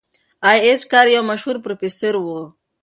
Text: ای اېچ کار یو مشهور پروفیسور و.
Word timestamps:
ای 0.49 0.57
اېچ 0.65 0.81
کار 0.91 1.07
یو 1.15 1.23
مشهور 1.29 1.55
پروفیسور 1.65 2.13
و. 2.19 2.25